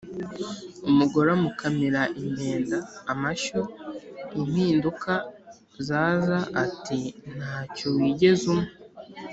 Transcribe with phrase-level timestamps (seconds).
[0.89, 2.77] Umugore umukamira impenda
[3.13, 3.61] (amashyo)
[4.39, 5.13] impinduka
[5.87, 6.99] zaza ati
[7.35, 8.71] ntacyo wigeze umpa.